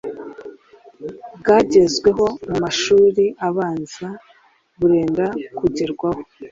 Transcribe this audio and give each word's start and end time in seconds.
bwagezweho 1.39 2.25
mu 2.49 2.55
mashuri 2.63 3.23
abanza 3.47 4.07
burenda 4.79 5.25
kugerwaho 5.57 6.21